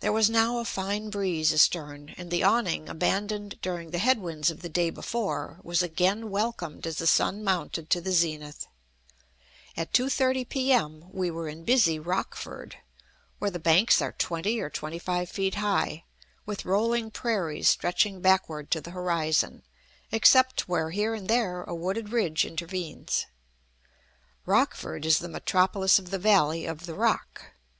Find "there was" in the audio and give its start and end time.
0.00-0.28